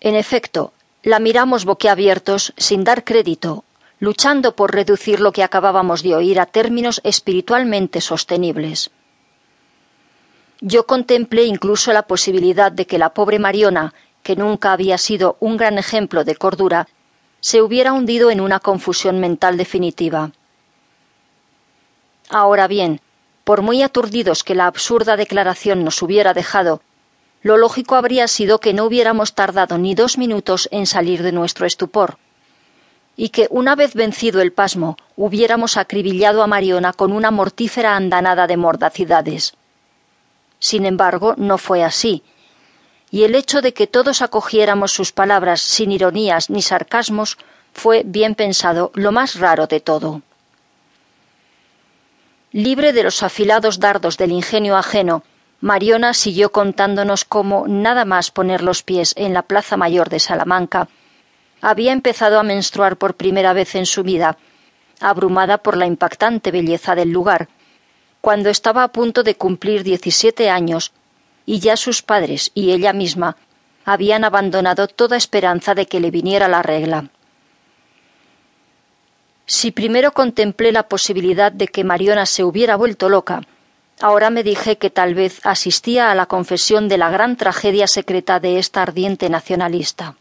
[0.00, 0.72] En efecto,
[1.02, 3.64] la miramos boquiabiertos, sin dar crédito,
[3.98, 8.90] luchando por reducir lo que acabábamos de oír a términos espiritualmente sostenibles.
[10.60, 15.56] Yo contemplé incluso la posibilidad de que la pobre Mariona, que nunca había sido un
[15.56, 16.88] gran ejemplo de cordura,
[17.40, 20.32] se hubiera hundido en una confusión mental definitiva.
[22.28, 23.00] Ahora bien,
[23.44, 26.82] por muy aturdidos que la absurda declaración nos hubiera dejado,
[27.42, 31.66] lo lógico habría sido que no hubiéramos tardado ni dos minutos en salir de nuestro
[31.66, 32.18] estupor,
[33.16, 38.46] y que, una vez vencido el pasmo, hubiéramos acribillado a Mariona con una mortífera andanada
[38.46, 39.54] de mordacidades.
[40.60, 42.22] Sin embargo, no fue así,
[43.10, 47.38] y el hecho de que todos acogiéramos sus palabras sin ironías ni sarcasmos
[47.72, 50.22] fue, bien pensado, lo más raro de todo.
[52.52, 55.22] Libre de los afilados dardos del ingenio ajeno,
[55.60, 60.88] Mariona siguió contándonos cómo, nada más poner los pies en la Plaza Mayor de Salamanca,
[61.60, 64.38] había empezado a menstruar por primera vez en su vida,
[65.00, 67.48] abrumada por la impactante belleza del lugar,
[68.20, 70.92] cuando estaba a punto de cumplir diecisiete años
[71.44, 73.36] y ya sus padres y ella misma
[73.84, 77.10] habían abandonado toda esperanza de que le viniera la regla.
[79.46, 83.40] Si primero contemplé la posibilidad de que Mariona se hubiera vuelto loca,
[84.00, 88.40] ahora me dije que tal vez asistía a la confesión de la gran tragedia secreta
[88.40, 90.16] de esta ardiente nacionalista.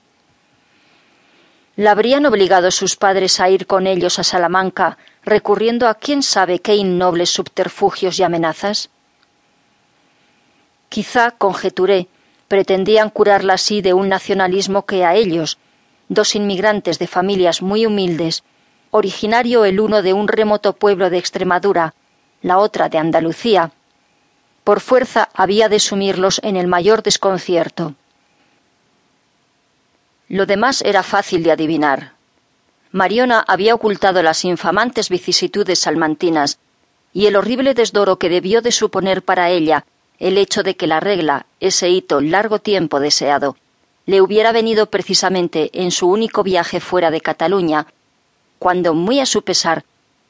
[1.75, 6.59] ¿La habrían obligado sus padres a ir con ellos a Salamanca, recurriendo a quién sabe
[6.59, 8.89] qué innobles subterfugios y amenazas?
[10.89, 12.07] Quizá, conjeturé,
[12.47, 15.59] pretendían curarla así de un nacionalismo que a ellos,
[16.09, 18.43] dos inmigrantes de familias muy humildes,
[18.89, 21.93] originario el uno de un remoto pueblo de Extremadura,
[22.41, 23.71] la otra de Andalucía,
[24.63, 27.95] por fuerza había de sumirlos en el mayor desconcierto.
[30.27, 32.11] Lo demás era fácil de adivinar.
[32.91, 36.59] Mariona había ocultado las infamantes vicisitudes salmantinas
[37.13, 39.85] y el horrible desdoro que debió de suponer para ella
[40.19, 43.55] el hecho de que la regla, ese hito largo tiempo deseado,
[44.05, 47.87] le hubiera venido precisamente en su único viaje fuera de Cataluña,
[48.59, 49.85] cuando, muy a su pesar,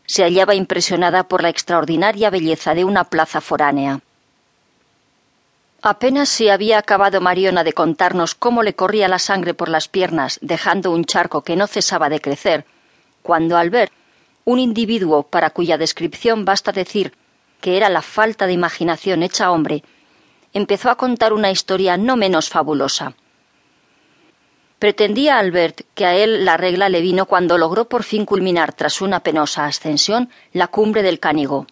[0.08, 4.00] se hallaba impresionada por la extraordinaria belleza de una plaza foránea.
[5.82, 10.40] Apenas se había acabado Mariona de contarnos cómo le corría la sangre por las piernas,
[10.42, 12.66] dejando un charco que no cesaba de crecer,
[13.22, 13.92] cuando al ver
[14.46, 17.14] un individuo para cuya descripción basta decir
[17.62, 19.84] que era la falta de imaginación hecha hombre,
[20.54, 23.14] empezó a contar una historia no menos fabulosa.
[24.80, 29.02] Pretendía Albert que a él la regla le vino cuando logró por fin culminar, tras
[29.02, 31.66] una penosa ascensión, la cumbre del Cánigo.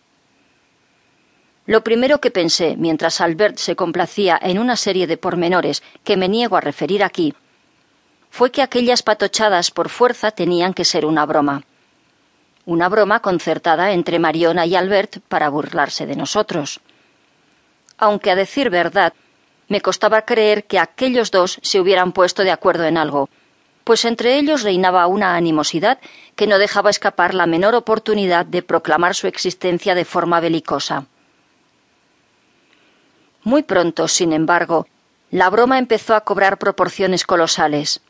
[1.67, 6.29] Lo primero que pensé, mientras Albert se complacía en una serie de pormenores que me
[6.29, 7.33] niego a referir aquí,
[8.29, 11.63] fue que aquellas patochadas por fuerza tenían que ser una broma
[12.65, 16.81] una broma concertada entre Mariona y Albert para burlarse de nosotros.
[17.97, 19.13] Aunque a decir verdad,
[19.67, 23.29] me costaba creer que aquellos dos se hubieran puesto de acuerdo en algo,
[23.83, 25.99] pues entre ellos reinaba una animosidad
[26.35, 31.05] que no dejaba escapar la menor oportunidad de proclamar su existencia de forma belicosa.
[33.43, 34.87] Muy pronto, sin embargo,
[35.29, 38.01] la broma empezó a cobrar proporciones colosales.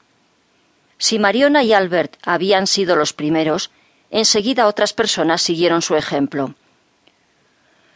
[0.97, 3.69] Si Mariona y Albert habían sido los primeros,
[4.11, 6.55] enseguida otras personas siguieron su ejemplo.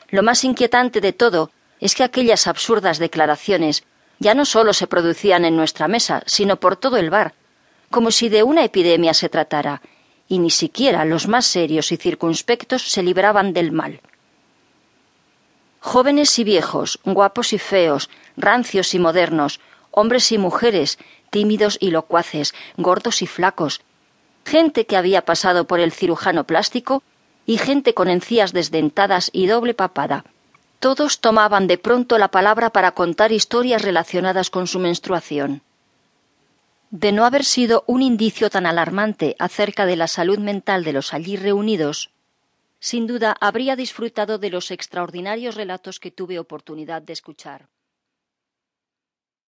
[0.09, 3.83] Lo más inquietante de todo es que aquellas absurdas declaraciones
[4.19, 7.33] ya no sólo se producían en nuestra mesa, sino por todo el bar,
[7.89, 9.81] como si de una epidemia se tratara,
[10.27, 14.01] y ni siquiera los más serios y circunspectos se libraban del mal.
[15.79, 19.59] Jóvenes y viejos, guapos y feos, rancios y modernos,
[19.91, 23.81] hombres y mujeres, tímidos y locuaces, gordos y flacos,
[24.45, 27.01] gente que había pasado por el cirujano plástico
[27.45, 30.25] y gente con encías desdentadas y doble papada.
[30.79, 35.61] Todos tomaban de pronto la palabra para contar historias relacionadas con su menstruación.
[36.89, 41.13] De no haber sido un indicio tan alarmante acerca de la salud mental de los
[41.13, 42.11] allí reunidos,
[42.79, 47.67] sin duda habría disfrutado de los extraordinarios relatos que tuve oportunidad de escuchar.